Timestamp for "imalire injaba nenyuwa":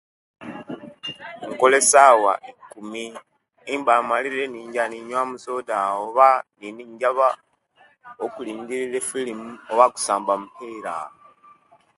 4.01-5.23